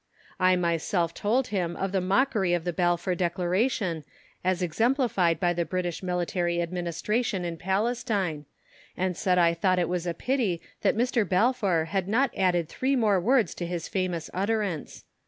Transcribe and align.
I 0.39 0.55
myself 0.55 1.13
told 1.13 1.49
him 1.49 1.75
of 1.75 1.91
the 1.91 2.01
mockery 2.01 2.55
of 2.55 2.63
the 2.63 2.73
Balfour 2.73 3.13
Declaration 3.13 4.03
as 4.43 4.63
exemplified 4.63 5.39
by 5.39 5.53
the 5.53 5.63
British 5.63 6.01
Military 6.01 6.59
Administration 6.59 7.45
in 7.45 7.55
Palestine, 7.57 8.45
and 8.97 9.15
said 9.15 9.37
I 9.37 9.53
thought 9.53 9.77
it 9.77 9.87
was 9.87 10.07
a 10.07 10.15
pity 10.15 10.59
that 10.81 10.97
Mr. 10.97 11.23
Balfour 11.23 11.85
had 11.85 12.07
not 12.07 12.31
added 12.35 12.67
three 12.67 12.95
more 12.95 13.19
words 13.19 13.53
to 13.53 13.67
his 13.67 13.87
famous 13.87 14.31
utterance. 14.33 15.03